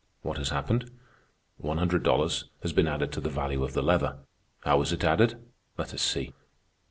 What 0.23 0.39
has 0.39 0.49
happened? 0.49 0.89
One 1.57 1.77
hundred 1.77 2.01
dollars 2.01 2.45
has 2.63 2.73
been 2.73 2.87
added 2.87 3.11
to 3.11 3.21
the 3.21 3.29
value 3.29 3.63
of 3.63 3.73
the 3.73 3.83
leather. 3.83 4.17
How 4.61 4.79
was 4.79 4.91
it 4.91 5.03
added? 5.03 5.37
Let 5.77 5.93
us 5.93 6.01
see. 6.01 6.33